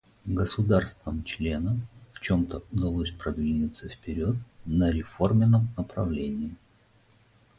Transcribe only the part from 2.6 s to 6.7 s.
удалось продвинуться вперед на реформенном направлении.